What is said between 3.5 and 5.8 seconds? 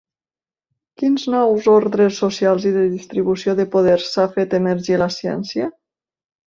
de poders ha fet emergir la ciència?